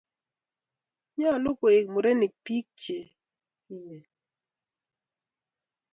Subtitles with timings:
[1.17, 4.03] nyoluu koek murenik biik chekimen